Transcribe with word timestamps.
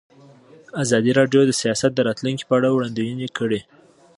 ازادي 0.83 1.11
راډیو 1.19 1.41
د 1.45 1.51
سیاست 1.61 1.91
د 1.95 1.99
راتلونکې 2.07 2.43
په 2.47 2.53
اړه 2.57 2.69
وړاندوینې 2.71 3.27
کړې. 3.37 3.61